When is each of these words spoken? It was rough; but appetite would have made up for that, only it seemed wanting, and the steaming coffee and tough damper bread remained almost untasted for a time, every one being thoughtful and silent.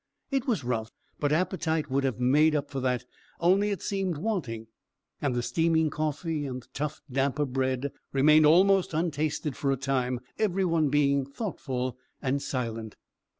It 0.31 0.47
was 0.47 0.63
rough; 0.63 0.91
but 1.19 1.31
appetite 1.31 1.91
would 1.91 2.03
have 2.05 2.19
made 2.19 2.55
up 2.55 2.71
for 2.71 2.79
that, 2.79 3.05
only 3.39 3.69
it 3.69 3.83
seemed 3.83 4.17
wanting, 4.17 4.65
and 5.21 5.35
the 5.35 5.43
steaming 5.43 5.91
coffee 5.91 6.43
and 6.47 6.67
tough 6.73 7.01
damper 7.11 7.45
bread 7.45 7.91
remained 8.11 8.47
almost 8.47 8.95
untasted 8.95 9.55
for 9.55 9.71
a 9.71 9.77
time, 9.77 10.19
every 10.39 10.65
one 10.65 10.89
being 10.89 11.23
thoughtful 11.23 11.99
and 12.19 12.41
silent. 12.41 12.95